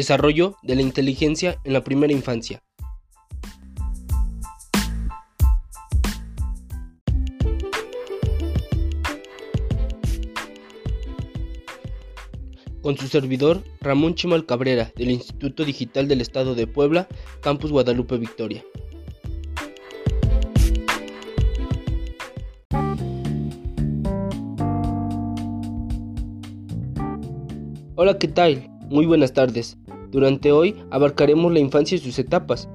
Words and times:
Desarrollo 0.00 0.56
de 0.62 0.76
la 0.76 0.80
inteligencia 0.80 1.60
en 1.62 1.74
la 1.74 1.84
primera 1.84 2.10
infancia. 2.10 2.62
Con 12.80 12.96
su 12.96 13.08
servidor 13.08 13.62
Ramón 13.82 14.14
Chimal 14.14 14.46
Cabrera 14.46 14.90
del 14.96 15.10
Instituto 15.10 15.66
Digital 15.66 16.08
del 16.08 16.22
Estado 16.22 16.54
de 16.54 16.66
Puebla, 16.66 17.06
Campus 17.42 17.70
Guadalupe 17.70 18.16
Victoria. 18.16 18.64
Hola, 27.96 28.18
¿qué 28.18 28.28
tal? 28.28 28.66
Muy 28.88 29.04
buenas 29.04 29.34
tardes. 29.34 29.76
Durante 30.10 30.52
hoy 30.52 30.76
abarcaremos 30.90 31.52
la 31.52 31.60
infancia 31.60 31.96
y 31.96 32.00
sus 32.00 32.18
etapas, 32.18 32.68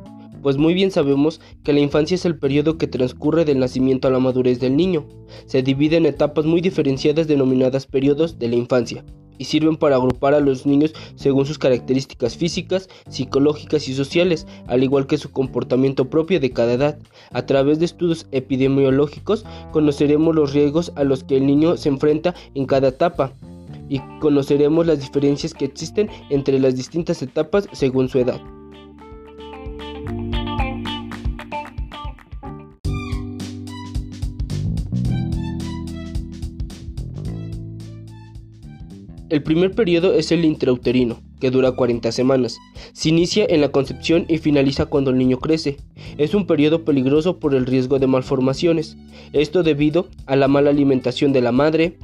pues 0.45 0.57
muy 0.57 0.75
bien 0.75 0.91
sabemos 0.91 1.41
que 1.63 1.73
la 1.73 1.79
infancia 1.79 2.13
es 2.13 2.23
el 2.23 2.37
periodo 2.37 2.77
que 2.77 2.85
transcurre 2.85 3.45
del 3.45 3.57
nacimiento 3.57 4.07
a 4.07 4.11
la 4.11 4.19
madurez 4.19 4.59
del 4.59 4.77
niño. 4.77 5.07
Se 5.47 5.63
divide 5.63 5.97
en 5.97 6.05
etapas 6.05 6.45
muy 6.45 6.61
diferenciadas 6.61 7.27
denominadas 7.27 7.87
periodos 7.87 8.37
de 8.37 8.49
la 8.49 8.55
infancia 8.55 9.03
y 9.37 9.45
sirven 9.45 9.75
para 9.75 9.95
agrupar 9.95 10.33
a 10.33 10.39
los 10.39 10.65
niños 10.67 10.93
según 11.15 11.47
sus 11.47 11.57
características 11.57 12.37
físicas, 12.37 12.89
psicológicas 13.09 13.87
y 13.87 13.95
sociales, 13.95 14.45
al 14.67 14.83
igual 14.83 15.07
que 15.07 15.17
su 15.17 15.31
comportamiento 15.31 16.11
propio 16.11 16.39
de 16.39 16.51
cada 16.51 16.73
edad. 16.73 16.99
A 17.31 17.45
través 17.47 17.79
de 17.79 17.85
estudios 17.85 18.27
epidemiológicos 18.31 19.45
conoceremos 19.71 20.35
los 20.35 20.53
riesgos 20.53 20.91
a 20.95 21.03
los 21.03 21.23
que 21.23 21.37
el 21.37 21.47
niño 21.47 21.75
se 21.75 21.89
enfrenta 21.89 22.35
en 22.53 22.65
cada 22.65 22.89
etapa 22.89 23.33
y 23.89 23.99
conoceremos 24.19 24.85
las 24.85 24.99
diferencias 24.99 25.53
que 25.53 25.65
existen 25.65 26.09
entre 26.29 26.59
las 26.59 26.75
distintas 26.75 27.21
etapas 27.21 27.67
según 27.71 28.09
su 28.09 28.19
edad. 28.19 28.41
El 39.27 39.43
primer 39.43 39.71
periodo 39.71 40.13
es 40.13 40.31
el 40.31 40.45
intrauterino, 40.45 41.19
que 41.41 41.49
dura 41.51 41.71
40 41.71 42.11
semanas. 42.11 42.57
Se 42.93 43.09
inicia 43.09 43.45
en 43.49 43.59
la 43.59 43.69
concepción 43.69 44.25
y 44.29 44.37
finaliza 44.37 44.85
cuando 44.85 45.09
el 45.11 45.17
niño 45.17 45.39
crece. 45.39 45.77
Es 46.17 46.35
un 46.35 46.47
periodo 46.47 46.85
peligroso 46.85 47.39
por 47.39 47.55
el 47.55 47.65
riesgo 47.65 47.99
de 47.99 48.07
malformaciones. 48.07 48.97
Esto 49.33 49.61
debido 49.63 50.07
a 50.25 50.35
la 50.35 50.47
mala 50.47 50.69
alimentación 50.69 51.33
de 51.33 51.41
la 51.41 51.51
madre, 51.51 51.97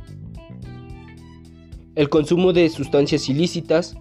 el 1.96 2.10
consumo 2.10 2.54
de 2.54 2.70
sustancias 2.70 3.28
ilícitas, 3.30 3.96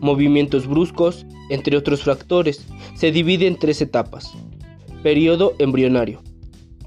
movimientos 0.00 0.66
bruscos, 0.66 1.26
entre 1.50 1.76
otros 1.76 2.02
factores. 2.02 2.66
Se 2.94 3.12
divide 3.12 3.46
en 3.46 3.58
tres 3.58 3.80
etapas. 3.82 4.32
Periodo 5.02 5.54
embrionario, 5.58 6.22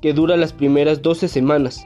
que 0.02 0.14
dura 0.14 0.38
las 0.38 0.54
primeras 0.54 1.02
12 1.02 1.28
semanas. 1.28 1.86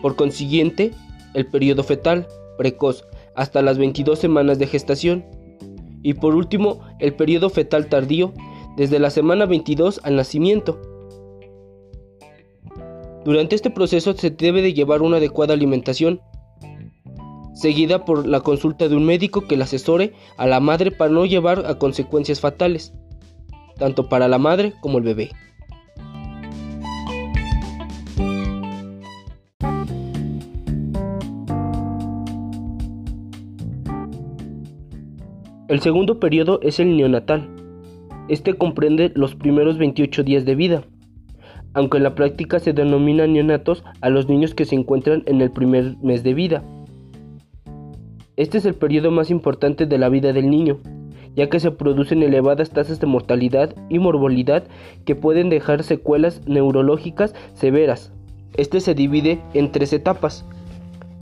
Por 0.00 0.16
consiguiente, 0.16 0.92
el 1.34 1.46
periodo 1.46 1.84
fetal, 1.84 2.26
precoz, 2.58 3.04
hasta 3.34 3.62
las 3.62 3.78
22 3.78 4.18
semanas 4.18 4.58
de 4.58 4.66
gestación. 4.66 5.24
Y 6.02 6.14
por 6.14 6.34
último, 6.34 6.80
el 6.98 7.14
periodo 7.14 7.48
fetal 7.48 7.86
tardío, 7.86 8.34
desde 8.76 8.98
la 8.98 9.10
semana 9.10 9.46
22 9.46 10.00
al 10.02 10.16
nacimiento. 10.16 10.80
Durante 13.24 13.54
este 13.54 13.70
proceso 13.70 14.14
se 14.14 14.30
debe 14.30 14.62
de 14.62 14.74
llevar 14.74 15.00
una 15.00 15.18
adecuada 15.18 15.54
alimentación 15.54 16.20
seguida 17.62 18.04
por 18.04 18.26
la 18.26 18.40
consulta 18.40 18.88
de 18.88 18.96
un 18.96 19.06
médico 19.06 19.46
que 19.46 19.56
le 19.56 19.62
asesore 19.62 20.14
a 20.36 20.46
la 20.48 20.58
madre 20.58 20.90
para 20.90 21.12
no 21.12 21.24
llevar 21.26 21.64
a 21.64 21.78
consecuencias 21.78 22.40
fatales, 22.40 22.92
tanto 23.78 24.08
para 24.08 24.26
la 24.26 24.38
madre 24.38 24.72
como 24.80 24.98
el 24.98 25.04
bebé. 25.04 25.30
El 35.68 35.80
segundo 35.80 36.18
periodo 36.18 36.58
es 36.62 36.80
el 36.80 36.96
neonatal. 36.96 37.48
Este 38.28 38.54
comprende 38.54 39.12
los 39.14 39.36
primeros 39.36 39.78
28 39.78 40.24
días 40.24 40.44
de 40.44 40.56
vida, 40.56 40.82
aunque 41.74 41.98
en 41.98 42.02
la 42.02 42.16
práctica 42.16 42.58
se 42.58 42.72
denomina 42.72 43.28
neonatos 43.28 43.84
a 44.00 44.10
los 44.10 44.28
niños 44.28 44.52
que 44.52 44.64
se 44.64 44.74
encuentran 44.74 45.22
en 45.26 45.40
el 45.40 45.52
primer 45.52 45.96
mes 46.02 46.24
de 46.24 46.34
vida. 46.34 46.64
Este 48.36 48.56
es 48.56 48.64
el 48.64 48.74
periodo 48.74 49.10
más 49.10 49.30
importante 49.30 49.84
de 49.84 49.98
la 49.98 50.08
vida 50.08 50.32
del 50.32 50.48
niño, 50.48 50.78
ya 51.36 51.50
que 51.50 51.60
se 51.60 51.70
producen 51.70 52.22
elevadas 52.22 52.70
tasas 52.70 52.98
de 52.98 53.06
mortalidad 53.06 53.74
y 53.90 53.98
morbilidad 53.98 54.64
que 55.04 55.14
pueden 55.14 55.50
dejar 55.50 55.82
secuelas 55.82 56.40
neurológicas 56.46 57.34
severas. 57.52 58.10
Este 58.54 58.80
se 58.80 58.94
divide 58.94 59.42
en 59.52 59.70
tres 59.70 59.92
etapas. 59.92 60.46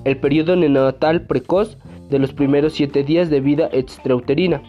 El 0.04 0.18
periodo 0.18 0.54
neonatal 0.54 1.26
precoz 1.26 1.78
de 2.10 2.20
los 2.20 2.32
primeros 2.32 2.74
7 2.74 3.02
días 3.02 3.28
de 3.28 3.40
vida 3.40 3.68
extrauterina. 3.72 4.62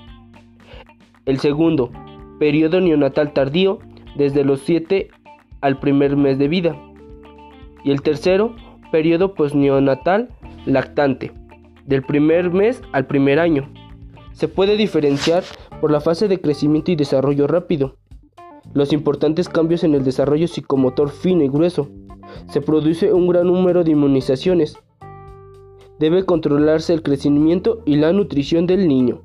El 1.27 1.39
segundo, 1.39 1.91
periodo 2.39 2.81
neonatal 2.81 3.33
tardío 3.33 3.79
desde 4.15 4.43
los 4.43 4.61
7 4.61 5.09
al 5.61 5.79
primer 5.79 6.17
mes 6.17 6.39
de 6.39 6.47
vida. 6.47 6.75
Y 7.83 7.91
el 7.91 8.01
tercero, 8.01 8.55
periodo 8.91 9.35
posneonatal 9.35 10.29
lactante 10.65 11.31
del 11.85 12.03
primer 12.03 12.51
mes 12.51 12.81
al 12.91 13.07
primer 13.07 13.39
año. 13.39 13.69
Se 14.33 14.47
puede 14.47 14.77
diferenciar 14.77 15.43
por 15.79 15.91
la 15.91 16.01
fase 16.01 16.27
de 16.27 16.39
crecimiento 16.39 16.91
y 16.91 16.95
desarrollo 16.95 17.47
rápido, 17.47 17.97
los 18.73 18.93
importantes 18.93 19.49
cambios 19.49 19.83
en 19.83 19.95
el 19.95 20.03
desarrollo 20.03 20.47
psicomotor 20.47 21.09
fino 21.09 21.43
y 21.43 21.49
grueso. 21.49 21.89
Se 22.47 22.61
produce 22.61 23.11
un 23.11 23.27
gran 23.27 23.47
número 23.47 23.83
de 23.83 23.91
inmunizaciones. 23.91 24.77
Debe 25.99 26.25
controlarse 26.25 26.93
el 26.93 27.03
crecimiento 27.03 27.81
y 27.85 27.97
la 27.97 28.13
nutrición 28.13 28.67
del 28.67 28.87
niño. 28.87 29.21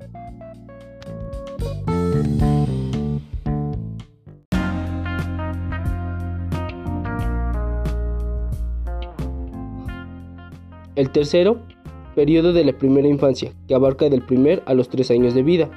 El 10.97 11.11
tercero 11.11 11.61
periodo 12.16 12.54
de 12.54 12.65
la 12.65 12.72
primera 12.72 13.06
infancia, 13.06 13.53
que 13.69 13.75
abarca 13.75 14.09
del 14.09 14.22
primer 14.22 14.62
a 14.66 14.75
los 14.75 14.88
tres 14.88 15.10
años 15.12 15.34
de 15.34 15.43
vida. 15.43 15.71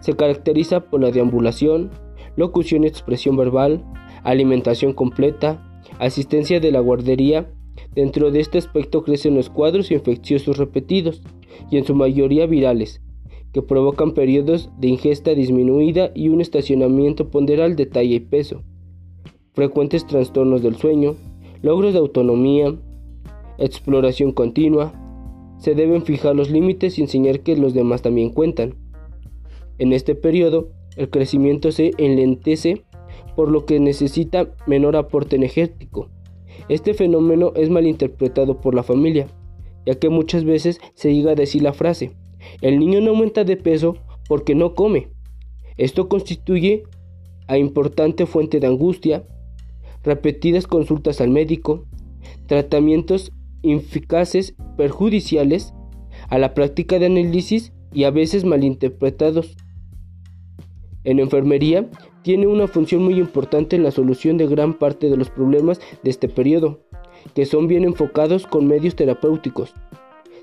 Se 0.00 0.12
caracteriza 0.12 0.88
por 0.88 1.00
la 1.00 1.10
deambulación, 1.10 1.90
locución 2.36 2.84
y 2.84 2.86
expresión 2.86 3.36
verbal, 3.36 3.82
alimentación 4.22 4.92
completa, 4.92 5.80
asistencia 5.98 6.60
de 6.60 6.70
la 6.70 6.80
guardería. 6.80 7.50
Dentro 7.94 8.30
de 8.30 8.40
este 8.40 8.58
aspecto 8.58 9.02
crecen 9.02 9.34
los 9.34 9.48
cuadros 9.48 9.90
infecciosos 9.90 10.58
repetidos, 10.58 11.22
y 11.70 11.78
en 11.78 11.84
su 11.84 11.94
mayoría 11.94 12.46
virales, 12.46 13.00
que 13.52 13.62
provocan 13.62 14.12
periodos 14.12 14.68
de 14.78 14.88
ingesta 14.88 15.34
disminuida 15.34 16.10
y 16.14 16.28
un 16.28 16.42
estacionamiento 16.42 17.30
ponderal 17.30 17.76
de 17.76 17.86
talla 17.86 18.14
y 18.14 18.20
peso, 18.20 18.62
frecuentes 19.54 20.06
trastornos 20.06 20.62
del 20.62 20.76
sueño, 20.76 21.16
logros 21.62 21.94
de 21.94 21.98
autonomía, 21.98 22.74
exploración 23.56 24.32
continua, 24.32 24.92
se 25.58 25.74
deben 25.74 26.02
fijar 26.02 26.34
los 26.34 26.50
límites 26.50 26.98
y 26.98 27.02
enseñar 27.02 27.40
que 27.40 27.56
los 27.56 27.74
demás 27.74 28.02
también 28.02 28.30
cuentan. 28.30 28.74
En 29.78 29.92
este 29.92 30.14
periodo, 30.14 30.68
el 30.96 31.10
crecimiento 31.10 31.72
se 31.72 31.92
enlentece, 31.98 32.84
por 33.34 33.50
lo 33.50 33.66
que 33.66 33.80
necesita 33.80 34.48
menor 34.66 34.96
aporte 34.96 35.36
energético. 35.36 36.08
Este 36.68 36.94
fenómeno 36.94 37.52
es 37.54 37.70
malinterpretado 37.70 38.60
por 38.60 38.74
la 38.74 38.82
familia, 38.82 39.28
ya 39.84 39.94
que 39.94 40.08
muchas 40.08 40.44
veces 40.44 40.80
se 40.94 41.14
llega 41.14 41.32
a 41.32 41.36
decir 41.36 41.62
la 41.62 41.72
frase, 41.72 42.16
el 42.60 42.78
niño 42.78 43.00
no 43.00 43.10
aumenta 43.10 43.44
de 43.44 43.56
peso 43.56 43.96
porque 44.28 44.54
no 44.54 44.74
come. 44.74 45.08
Esto 45.76 46.08
constituye 46.08 46.84
a 47.48 47.58
importante 47.58 48.26
fuente 48.26 48.60
de 48.60 48.66
angustia, 48.66 49.24
repetidas 50.02 50.66
consultas 50.66 51.20
al 51.20 51.30
médico, 51.30 51.86
tratamientos 52.46 53.32
ineficaces 53.62 54.54
perjudiciales 54.76 55.74
a 56.28 56.38
la 56.38 56.54
práctica 56.54 56.98
de 56.98 57.06
análisis 57.06 57.72
y 57.92 58.04
a 58.04 58.10
veces 58.10 58.44
malinterpretados. 58.44 59.56
En 61.04 61.20
enfermería 61.20 61.88
tiene 62.22 62.46
una 62.46 62.66
función 62.66 63.04
muy 63.04 63.18
importante 63.18 63.76
en 63.76 63.84
la 63.84 63.90
solución 63.90 64.36
de 64.36 64.46
gran 64.46 64.74
parte 64.74 65.08
de 65.08 65.16
los 65.16 65.30
problemas 65.30 65.80
de 66.02 66.10
este 66.10 66.28
periodo, 66.28 66.80
que 67.34 67.46
son 67.46 67.68
bien 67.68 67.84
enfocados 67.84 68.46
con 68.46 68.66
medios 68.66 68.96
terapéuticos. 68.96 69.72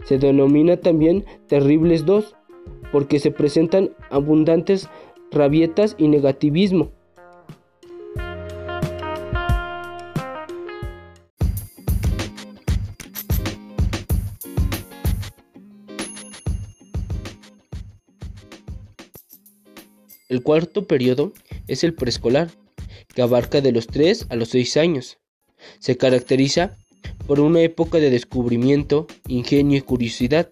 Se 0.05 0.17
denomina 0.17 0.77
también 0.77 1.25
terribles 1.47 2.05
2 2.05 2.35
porque 2.91 3.19
se 3.19 3.31
presentan 3.31 3.91
abundantes 4.09 4.89
rabietas 5.31 5.95
y 5.97 6.07
negativismo. 6.07 6.91
El 20.33 20.41
cuarto 20.41 20.87
periodo 20.87 21.31
es 21.67 21.83
el 21.83 21.93
preescolar, 21.93 22.49
que 23.13 23.21
abarca 23.21 23.61
de 23.61 23.71
los 23.71 23.85
3 23.85 24.25
a 24.29 24.35
los 24.35 24.49
6 24.49 24.77
años. 24.77 25.19
Se 25.77 25.95
caracteriza 25.95 26.75
por 27.27 27.39
una 27.39 27.61
época 27.61 27.99
de 27.99 28.09
descubrimiento, 28.09 29.05
ingenio 29.27 29.77
y 29.77 29.81
curiosidad, 29.81 30.51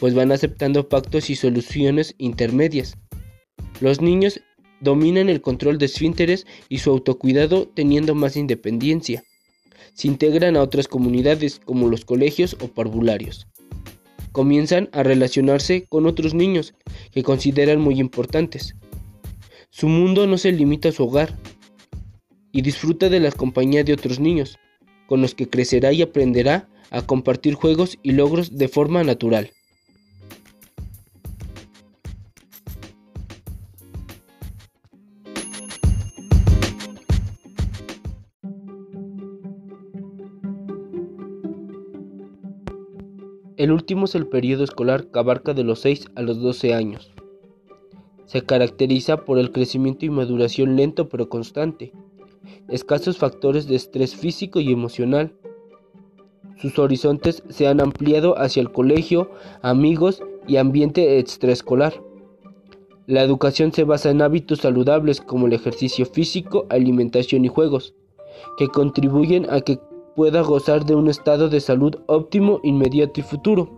pues 0.00 0.14
van 0.14 0.32
aceptando 0.32 0.88
pactos 0.88 1.30
y 1.30 1.36
soluciones 1.36 2.16
intermedias. 2.18 2.96
Los 3.80 4.00
niños 4.00 4.40
dominan 4.80 5.28
el 5.28 5.40
control 5.40 5.78
de 5.78 5.86
esfínteres 5.86 6.44
y 6.68 6.78
su 6.78 6.90
autocuidado 6.90 7.68
teniendo 7.68 8.16
más 8.16 8.36
independencia. 8.36 9.22
Se 9.92 10.08
integran 10.08 10.56
a 10.56 10.62
otras 10.62 10.88
comunidades 10.88 11.60
como 11.64 11.86
los 11.86 12.04
colegios 12.04 12.56
o 12.60 12.66
parvularios. 12.66 13.46
Comienzan 14.32 14.88
a 14.90 15.04
relacionarse 15.04 15.84
con 15.88 16.06
otros 16.06 16.34
niños 16.34 16.74
que 17.12 17.22
consideran 17.22 17.80
muy 17.80 18.00
importantes. 18.00 18.74
Su 19.76 19.88
mundo 19.88 20.28
no 20.28 20.38
se 20.38 20.52
limita 20.52 20.90
a 20.90 20.92
su 20.92 21.02
hogar 21.02 21.36
y 22.52 22.62
disfruta 22.62 23.08
de 23.08 23.18
la 23.18 23.32
compañía 23.32 23.82
de 23.82 23.92
otros 23.92 24.20
niños, 24.20 24.56
con 25.08 25.20
los 25.20 25.34
que 25.34 25.50
crecerá 25.50 25.92
y 25.92 26.00
aprenderá 26.00 26.68
a 26.90 27.02
compartir 27.02 27.54
juegos 27.54 27.98
y 28.04 28.12
logros 28.12 28.56
de 28.56 28.68
forma 28.68 29.02
natural. 29.02 29.50
El 43.56 43.72
último 43.72 44.04
es 44.04 44.14
el 44.14 44.28
periodo 44.28 44.62
escolar 44.62 45.08
que 45.10 45.18
abarca 45.18 45.52
de 45.52 45.64
los 45.64 45.80
6 45.80 46.10
a 46.14 46.22
los 46.22 46.40
12 46.40 46.74
años. 46.74 47.14
Se 48.26 48.42
caracteriza 48.42 49.24
por 49.24 49.38
el 49.38 49.52
crecimiento 49.52 50.06
y 50.06 50.10
maduración 50.10 50.76
lento 50.76 51.08
pero 51.08 51.28
constante, 51.28 51.92
escasos 52.68 53.18
factores 53.18 53.66
de 53.66 53.76
estrés 53.76 54.14
físico 54.16 54.60
y 54.60 54.72
emocional. 54.72 55.32
Sus 56.56 56.78
horizontes 56.78 57.42
se 57.48 57.66
han 57.66 57.80
ampliado 57.80 58.38
hacia 58.38 58.60
el 58.60 58.72
colegio, 58.72 59.30
amigos 59.62 60.22
y 60.46 60.56
ambiente 60.56 61.18
extraescolar. 61.18 61.94
La 63.06 63.22
educación 63.22 63.72
se 63.72 63.84
basa 63.84 64.10
en 64.10 64.22
hábitos 64.22 64.60
saludables 64.60 65.20
como 65.20 65.46
el 65.46 65.52
ejercicio 65.52 66.06
físico, 66.06 66.64
alimentación 66.70 67.44
y 67.44 67.48
juegos, 67.48 67.94
que 68.56 68.68
contribuyen 68.68 69.46
a 69.50 69.60
que 69.60 69.78
pueda 70.16 70.40
gozar 70.40 70.86
de 70.86 70.94
un 70.94 71.08
estado 71.08 71.48
de 71.48 71.60
salud 71.60 71.96
óptimo, 72.06 72.60
inmediato 72.62 73.20
y 73.20 73.22
futuro. 73.22 73.73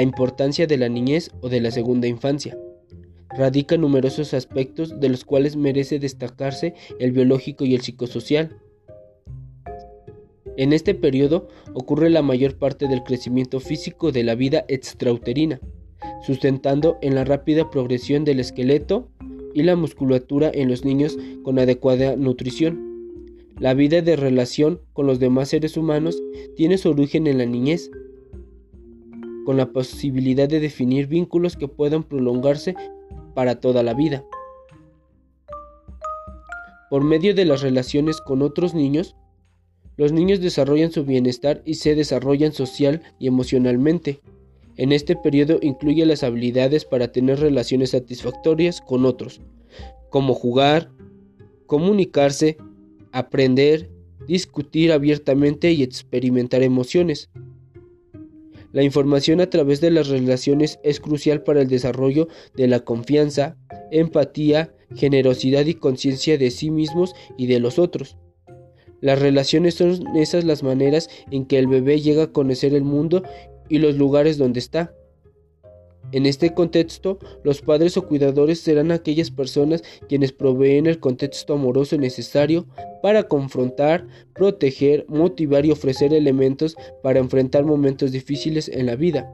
La 0.00 0.04
importancia 0.04 0.66
de 0.66 0.78
la 0.78 0.88
niñez 0.88 1.30
o 1.42 1.50
de 1.50 1.60
la 1.60 1.70
segunda 1.70 2.08
infancia 2.08 2.56
radica 3.36 3.76
numerosos 3.76 4.32
aspectos 4.32 4.98
de 4.98 5.10
los 5.10 5.26
cuales 5.26 5.56
merece 5.56 5.98
destacarse 5.98 6.72
el 6.98 7.12
biológico 7.12 7.66
y 7.66 7.74
el 7.74 7.82
psicosocial. 7.82 8.56
En 10.56 10.72
este 10.72 10.94
periodo 10.94 11.48
ocurre 11.74 12.08
la 12.08 12.22
mayor 12.22 12.56
parte 12.56 12.88
del 12.88 13.02
crecimiento 13.02 13.60
físico 13.60 14.10
de 14.10 14.24
la 14.24 14.34
vida 14.36 14.64
extrauterina, 14.68 15.60
sustentando 16.24 16.96
en 17.02 17.14
la 17.14 17.24
rápida 17.24 17.68
progresión 17.68 18.24
del 18.24 18.40
esqueleto 18.40 19.10
y 19.52 19.64
la 19.64 19.76
musculatura 19.76 20.50
en 20.54 20.70
los 20.70 20.82
niños 20.82 21.18
con 21.42 21.58
adecuada 21.58 22.16
nutrición. 22.16 23.44
La 23.58 23.74
vida 23.74 24.00
de 24.00 24.16
relación 24.16 24.80
con 24.94 25.06
los 25.06 25.18
demás 25.18 25.50
seres 25.50 25.76
humanos 25.76 26.18
tiene 26.56 26.78
su 26.78 26.88
origen 26.88 27.26
en 27.26 27.36
la 27.36 27.44
niñez, 27.44 27.90
con 29.44 29.56
la 29.56 29.72
posibilidad 29.72 30.48
de 30.48 30.60
definir 30.60 31.06
vínculos 31.06 31.56
que 31.56 31.68
puedan 31.68 32.02
prolongarse 32.02 32.74
para 33.34 33.60
toda 33.60 33.82
la 33.82 33.94
vida. 33.94 34.24
Por 36.90 37.04
medio 37.04 37.34
de 37.34 37.44
las 37.44 37.62
relaciones 37.62 38.20
con 38.20 38.42
otros 38.42 38.74
niños, 38.74 39.14
los 39.96 40.12
niños 40.12 40.40
desarrollan 40.40 40.90
su 40.90 41.04
bienestar 41.04 41.62
y 41.64 41.74
se 41.74 41.94
desarrollan 41.94 42.52
social 42.52 43.02
y 43.18 43.26
emocionalmente. 43.26 44.20
En 44.76 44.92
este 44.92 45.14
periodo 45.14 45.58
incluye 45.62 46.06
las 46.06 46.22
habilidades 46.22 46.84
para 46.84 47.12
tener 47.12 47.38
relaciones 47.38 47.90
satisfactorias 47.90 48.80
con 48.80 49.04
otros, 49.04 49.40
como 50.08 50.34
jugar, 50.34 50.90
comunicarse, 51.66 52.56
aprender, 53.12 53.90
discutir 54.26 54.90
abiertamente 54.90 55.70
y 55.72 55.82
experimentar 55.82 56.62
emociones. 56.62 57.30
La 58.72 58.82
información 58.82 59.40
a 59.40 59.50
través 59.50 59.80
de 59.80 59.90
las 59.90 60.08
relaciones 60.08 60.78
es 60.84 61.00
crucial 61.00 61.42
para 61.42 61.60
el 61.60 61.68
desarrollo 61.68 62.28
de 62.54 62.68
la 62.68 62.80
confianza, 62.80 63.56
empatía, 63.90 64.72
generosidad 64.94 65.66
y 65.66 65.74
conciencia 65.74 66.38
de 66.38 66.50
sí 66.50 66.70
mismos 66.70 67.14
y 67.36 67.46
de 67.46 67.58
los 67.58 67.78
otros. 67.78 68.16
Las 69.00 69.18
relaciones 69.18 69.74
son 69.74 70.16
esas 70.16 70.44
las 70.44 70.62
maneras 70.62 71.08
en 71.30 71.46
que 71.46 71.58
el 71.58 71.66
bebé 71.66 72.00
llega 72.00 72.24
a 72.24 72.32
conocer 72.32 72.74
el 72.74 72.84
mundo 72.84 73.22
y 73.68 73.78
los 73.78 73.96
lugares 73.96 74.36
donde 74.36 74.60
está. 74.60 74.92
En 76.12 76.26
este 76.26 76.52
contexto, 76.54 77.18
los 77.44 77.62
padres 77.62 77.96
o 77.96 78.06
cuidadores 78.06 78.60
serán 78.60 78.90
aquellas 78.90 79.30
personas 79.30 79.82
quienes 80.08 80.32
proveen 80.32 80.86
el 80.86 80.98
contexto 80.98 81.54
amoroso 81.54 81.96
necesario 81.98 82.66
para 83.02 83.24
confrontar, 83.24 84.06
proteger, 84.34 85.06
motivar 85.08 85.64
y 85.64 85.70
ofrecer 85.70 86.12
elementos 86.12 86.76
para 87.02 87.20
enfrentar 87.20 87.64
momentos 87.64 88.10
difíciles 88.10 88.68
en 88.68 88.86
la 88.86 88.96
vida. 88.96 89.32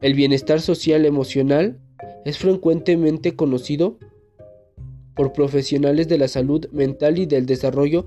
El 0.00 0.14
bienestar 0.14 0.60
social 0.60 1.06
emocional 1.06 1.78
es 2.24 2.38
frecuentemente 2.38 3.36
conocido 3.36 3.98
por 5.14 5.32
profesionales 5.32 6.06
de 6.08 6.18
la 6.18 6.28
salud 6.28 6.68
mental 6.70 7.18
y 7.18 7.26
del 7.26 7.46
desarrollo 7.46 8.06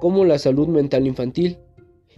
como 0.00 0.24
la 0.24 0.38
salud 0.38 0.68
mental 0.68 1.06
infantil, 1.06 1.58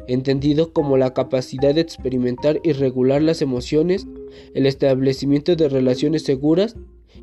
entendido 0.07 0.73
como 0.73 0.97
la 0.97 1.15
capacidad 1.15 1.75
de 1.75 1.81
experimentar 1.81 2.61
y 2.63 2.73
regular 2.73 3.23
las 3.23 3.43
emociones, 3.43 4.07
el 4.55 4.67
establecimiento 4.67 5.57
de 5.57 5.69
relaciones 5.69 6.23
seguras 6.23 6.77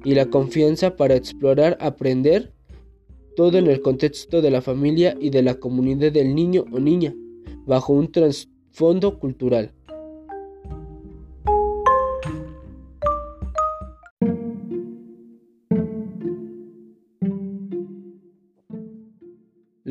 y 0.03 0.15
la 0.15 0.27
confianza 0.27 0.95
para 0.95 1.15
explorar, 1.15 1.77
aprender, 1.79 2.53
todo 3.35 3.57
en 3.57 3.67
el 3.67 3.81
contexto 3.81 4.41
de 4.41 4.51
la 4.51 4.61
familia 4.61 5.15
y 5.19 5.29
de 5.29 5.41
la 5.41 5.55
comunidad 5.55 6.11
del 6.11 6.35
niño 6.35 6.65
o 6.71 6.79
niña, 6.79 7.15
bajo 7.65 7.93
un 7.93 8.11
trasfondo 8.11 9.19
cultural. 9.19 9.73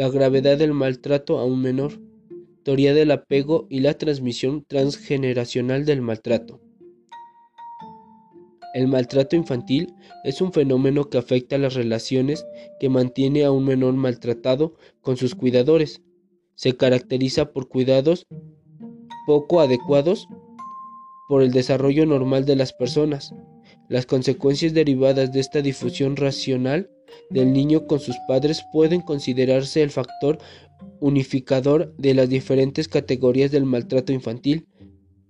la 0.01 0.09
gravedad 0.09 0.57
del 0.57 0.73
maltrato 0.73 1.39
a 1.39 1.45
un 1.45 1.61
menor, 1.61 2.01
teoría 2.63 2.95
del 2.95 3.11
apego 3.11 3.67
y 3.71 3.81
la 3.81 3.95
transmisión 3.95 4.65
transgeneracional 4.67 5.85
del 5.85 6.03
maltrato. 6.03 6.61
El 8.73 8.87
maltrato 8.87 9.35
infantil 9.35 9.95
es 10.23 10.41
un 10.41 10.53
fenómeno 10.53 11.11
que 11.11 11.19
afecta 11.19 11.59
las 11.59 11.75
relaciones 11.75 12.47
que 12.79 12.89
mantiene 12.89 13.45
a 13.45 13.51
un 13.51 13.65
menor 13.65 13.95
maltratado 13.95 14.77
con 15.01 15.17
sus 15.17 15.35
cuidadores. 15.35 16.03
Se 16.55 16.77
caracteriza 16.77 17.53
por 17.53 17.69
cuidados 17.69 18.27
poco 19.27 19.61
adecuados 19.61 20.29
por 21.29 21.43
el 21.43 21.51
desarrollo 21.51 22.07
normal 22.07 22.45
de 22.45 22.57
las 22.57 22.73
personas. 22.73 23.35
Las 23.89 24.07
consecuencias 24.07 24.73
derivadas 24.73 25.33
de 25.33 25.41
esta 25.41 25.63
difusión 25.63 26.15
racional 26.15 26.91
del 27.31 27.53
niño 27.53 27.87
con 27.87 28.01
sus 28.01 28.17
padres 28.27 28.63
pueden 28.73 29.01
considerarse 29.01 29.83
el 29.83 29.91
factor 29.91 30.39
unificador 31.01 31.95
de 31.97 32.15
las 32.15 32.29
diferentes 32.29 32.89
categorías 32.89 33.51
del 33.51 33.65
maltrato 33.65 34.13
infantil, 34.13 34.67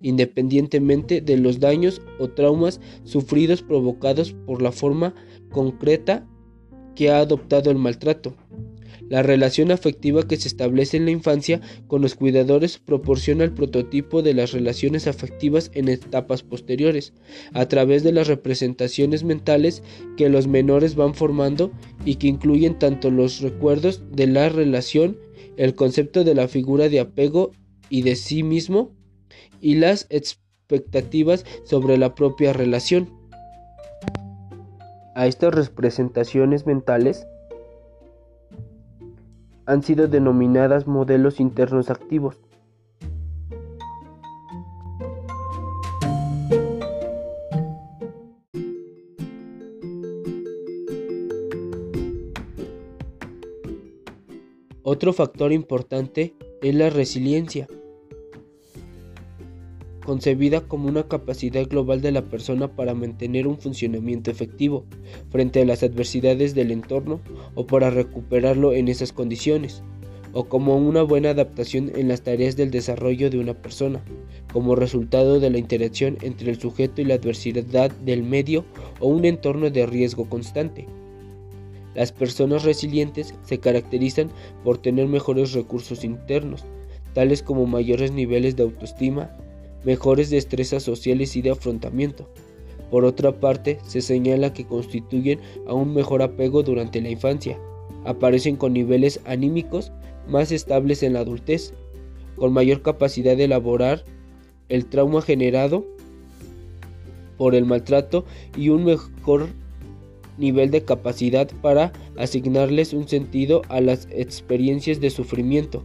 independientemente 0.01 1.21
de 1.21 1.37
los 1.37 1.61
daños 1.61 2.01
o 2.19 2.29
traumas 2.29 2.81
sufridos 3.05 3.63
provocados 3.63 4.33
por 4.47 4.63
la 4.63 4.73
forma 4.73 5.15
concreta 5.51 6.27
que 6.95 7.11
ha 7.11 7.19
adoptado 7.19 7.71
el 7.71 7.79
maltrato. 7.79 8.35
La 9.11 9.25
relación 9.25 9.73
afectiva 9.73 10.23
que 10.23 10.37
se 10.37 10.47
establece 10.47 10.97
en 10.97 11.05
la 11.05 11.11
infancia 11.11 11.61
con 11.89 12.01
los 12.01 12.15
cuidadores 12.15 12.79
proporciona 12.79 13.43
el 13.43 13.53
prototipo 13.53 14.23
de 14.23 14.35
las 14.35 14.53
relaciones 14.53 15.09
afectivas 15.09 15.73
en 15.75 15.89
etapas 15.89 16.45
posteriores, 16.45 17.13
a 17.53 17.67
través 17.67 18.05
de 18.05 18.13
las 18.13 18.29
representaciones 18.29 19.25
mentales 19.25 19.83
que 20.17 20.29
los 20.29 20.47
menores 20.47 20.95
van 20.95 21.15
formando 21.15 21.73
y 22.05 22.15
que 22.15 22.29
incluyen 22.29 22.79
tanto 22.79 23.11
los 23.11 23.41
recuerdos 23.41 24.01
de 24.13 24.29
la 24.29 24.49
relación, 24.49 25.19
el 25.57 25.75
concepto 25.75 26.23
de 26.23 26.37
la 26.37 26.47
figura 26.47 26.89
de 26.89 27.01
apego 27.01 27.51
y 27.89 28.03
de 28.03 28.15
sí 28.15 28.45
mismo, 28.45 28.95
y 29.61 29.75
las 29.75 30.07
expectativas 30.11 31.45
sobre 31.65 31.99
la 31.99 32.15
propia 32.15 32.53
relación. 32.53 33.11
A 35.17 35.27
estas 35.27 35.53
representaciones 35.53 36.65
mentales 36.65 37.27
han 39.71 39.85
sido 39.85 40.09
denominadas 40.09 40.89
modelos 40.89 41.39
internos 41.39 41.91
activos. 41.91 42.41
Otro 54.83 55.13
factor 55.13 55.53
importante 55.53 56.35
es 56.63 56.75
la 56.75 56.91
resiliencia, 56.91 57.69
concebida 60.11 60.63
como 60.63 60.89
una 60.89 61.05
capacidad 61.05 61.69
global 61.69 62.01
de 62.01 62.11
la 62.11 62.23
persona 62.23 62.67
para 62.67 62.95
mantener 62.95 63.47
un 63.47 63.59
funcionamiento 63.59 64.29
efectivo 64.29 64.85
frente 65.31 65.63
a 65.63 65.65
las 65.65 65.85
adversidades 65.85 66.53
del 66.53 66.73
entorno 66.73 67.21
o 67.55 67.65
para 67.65 67.91
recuperarlo 67.91 68.73
en 68.73 68.89
esas 68.89 69.13
condiciones, 69.13 69.85
o 70.33 70.47
como 70.47 70.77
una 70.77 71.03
buena 71.03 71.31
adaptación 71.31 71.93
en 71.95 72.09
las 72.09 72.23
tareas 72.23 72.57
del 72.57 72.73
desarrollo 72.73 73.31
de 73.31 73.39
una 73.39 73.55
persona, 73.55 74.03
como 74.53 74.75
resultado 74.75 75.39
de 75.39 75.49
la 75.49 75.59
interacción 75.59 76.19
entre 76.23 76.51
el 76.51 76.59
sujeto 76.59 77.01
y 77.01 77.05
la 77.05 77.15
adversidad 77.15 77.93
del 78.05 78.25
medio 78.25 78.65
o 78.99 79.07
un 79.07 79.25
entorno 79.25 79.71
de 79.71 79.87
riesgo 79.87 80.29
constante. 80.29 80.89
Las 81.95 82.11
personas 82.11 82.65
resilientes 82.65 83.33
se 83.45 83.59
caracterizan 83.59 84.29
por 84.65 84.79
tener 84.79 85.07
mejores 85.07 85.53
recursos 85.53 86.03
internos, 86.03 86.65
tales 87.15 87.45
como 87.45 87.67
mayores 87.67 88.11
niveles 88.11 88.57
de 88.57 88.65
autoestima, 88.65 89.31
mejores 89.85 90.31
destrezas 90.31 90.83
sociales 90.83 91.37
y 91.37 91.43
de 91.43 91.51
afrontamiento. 91.51 92.29
Por 92.91 93.05
otra 93.05 93.39
parte, 93.39 93.79
se 93.87 94.01
señala 94.01 94.53
que 94.53 94.67
constituyen 94.67 95.39
a 95.67 95.75
un 95.75 95.95
mejor 95.95 96.23
apego 96.23 96.63
durante 96.63 97.01
la 97.01 97.11
infancia. 97.11 97.59
Aparecen 98.05 98.57
con 98.57 98.73
niveles 98.73 99.21
anímicos 99.25 99.93
más 100.29 100.53
estables 100.53 101.03
en 101.03 101.13
la 101.13 101.21
adultez, 101.21 101.73
con 102.37 102.53
mayor 102.53 102.83
capacidad 102.83 103.37
de 103.37 103.45
elaborar 103.45 104.05
el 104.69 104.87
trauma 104.87 105.23
generado 105.23 105.85
por 107.37 107.55
el 107.55 107.65
maltrato 107.65 108.25
y 108.57 108.69
un 108.69 108.85
mejor 108.85 109.49
nivel 110.39 110.71
de 110.71 110.85
capacidad 110.85 111.49
para 111.61 111.93
asignarles 112.17 112.93
un 112.93 113.07
sentido 113.07 113.63
a 113.69 113.81
las 113.81 114.09
experiencias 114.11 115.01
de 115.01 115.11
sufrimiento, 115.11 115.85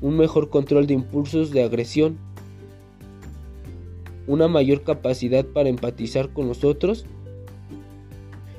un 0.00 0.16
mejor 0.16 0.50
control 0.50 0.86
de 0.86 0.94
impulsos 0.94 1.50
de 1.50 1.62
agresión, 1.62 2.18
una 4.32 4.48
mayor 4.48 4.82
capacidad 4.82 5.44
para 5.44 5.68
empatizar 5.68 6.32
con 6.32 6.48
los 6.48 6.64
otros 6.64 7.04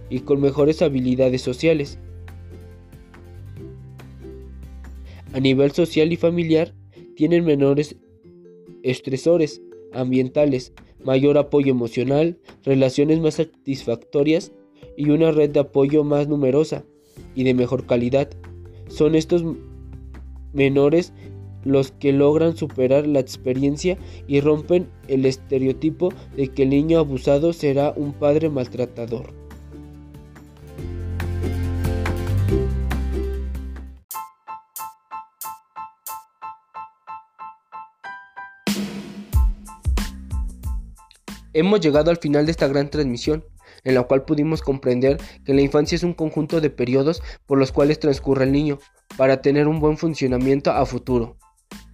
y 0.09 0.19
con 0.19 0.39
mejores 0.39 0.81
habilidades 0.81 1.41
sociales. 1.41 1.97
A 5.33 5.39
nivel 5.39 5.71
social 5.71 6.13
y 6.13 6.15
familiar, 6.15 6.75
tienen 7.15 7.43
menores 7.43 7.95
estresores 8.83 9.61
ambientales, 9.91 10.73
mayor 11.03 11.39
apoyo 11.39 11.71
emocional, 11.71 12.37
relaciones 12.63 13.19
más 13.19 13.35
satisfactorias 13.35 14.51
y 14.95 15.09
una 15.09 15.31
red 15.31 15.49
de 15.49 15.61
apoyo 15.61 16.03
más 16.03 16.27
numerosa 16.27 16.85
y 17.33 17.43
de 17.43 17.55
mejor 17.55 17.87
calidad. 17.87 18.29
Son 18.89 19.15
estos 19.15 19.43
menores 20.53 21.13
los 21.65 21.91
que 21.91 22.13
logran 22.13 22.55
superar 22.55 23.07
la 23.07 23.19
experiencia 23.19 23.97
y 24.27 24.41
rompen 24.41 24.89
el 25.07 25.25
estereotipo 25.25 26.09
de 26.35 26.49
que 26.49 26.63
el 26.63 26.69
niño 26.69 26.99
abusado 26.99 27.53
será 27.53 27.93
un 27.95 28.13
padre 28.13 28.49
maltratador. 28.49 29.33
Hemos 41.55 41.81
llegado 41.81 42.09
al 42.09 42.17
final 42.17 42.45
de 42.45 42.51
esta 42.51 42.67
gran 42.67 42.89
transmisión 42.89 43.45
en 43.83 43.95
la 43.95 44.03
cual 44.03 44.23
pudimos 44.25 44.61
comprender 44.61 45.17
que 45.45 45.53
la 45.53 45.61
infancia 45.61 45.95
es 45.95 46.03
un 46.03 46.13
conjunto 46.13 46.61
de 46.61 46.69
periodos 46.69 47.21
por 47.45 47.57
los 47.57 47.71
cuales 47.71 47.99
transcurre 47.99 48.45
el 48.45 48.51
niño 48.51 48.79
para 49.17 49.41
tener 49.41 49.67
un 49.67 49.79
buen 49.79 49.97
funcionamiento 49.97 50.71
a 50.71 50.85
futuro. 50.85 51.37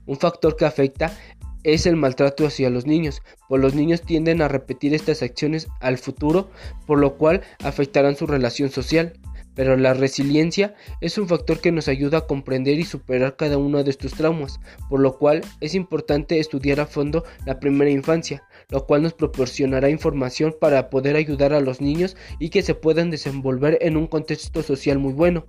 Un 0.09 0.17
factor 0.17 0.55
que 0.55 0.65
afecta 0.65 1.15
es 1.63 1.85
el 1.85 1.95
maltrato 1.95 2.47
hacia 2.47 2.71
los 2.71 2.87
niños, 2.87 3.21
pues 3.47 3.61
los 3.61 3.75
niños 3.75 4.01
tienden 4.01 4.41
a 4.41 4.47
repetir 4.47 4.95
estas 4.95 5.21
acciones 5.21 5.67
al 5.81 5.99
futuro, 5.99 6.49
por 6.87 6.97
lo 6.97 7.15
cual 7.15 7.41
afectarán 7.63 8.15
su 8.15 8.25
relación 8.25 8.71
social. 8.71 9.13
Pero 9.53 9.77
la 9.77 9.93
resiliencia 9.93 10.73
es 10.99 11.19
un 11.19 11.27
factor 11.27 11.59
que 11.59 11.71
nos 11.71 11.87
ayuda 11.87 12.17
a 12.17 12.25
comprender 12.25 12.79
y 12.79 12.85
superar 12.85 13.35
cada 13.35 13.59
uno 13.59 13.83
de 13.83 13.91
estos 13.91 14.13
traumas, 14.13 14.59
por 14.89 14.99
lo 14.99 15.19
cual 15.19 15.41
es 15.61 15.75
importante 15.75 16.39
estudiar 16.39 16.79
a 16.79 16.87
fondo 16.87 17.23
la 17.45 17.59
primera 17.59 17.91
infancia, 17.91 18.41
lo 18.69 18.87
cual 18.87 19.03
nos 19.03 19.13
proporcionará 19.13 19.91
información 19.91 20.55
para 20.59 20.89
poder 20.89 21.17
ayudar 21.17 21.53
a 21.53 21.59
los 21.59 21.81
niños 21.81 22.17
y 22.39 22.49
que 22.49 22.63
se 22.63 22.73
puedan 22.73 23.11
desenvolver 23.11 23.77
en 23.81 23.95
un 23.95 24.07
contexto 24.07 24.63
social 24.63 24.97
muy 24.97 25.13
bueno 25.13 25.45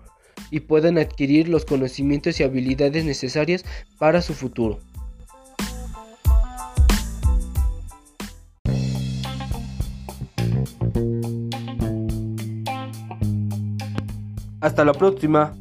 y 0.50 0.60
puedan 0.60 0.98
adquirir 0.98 1.48
los 1.48 1.64
conocimientos 1.64 2.40
y 2.40 2.42
habilidades 2.42 3.04
necesarias 3.04 3.64
para 3.98 4.22
su 4.22 4.34
futuro. 4.34 4.78
Hasta 14.60 14.84
la 14.84 14.92
próxima. 14.92 15.54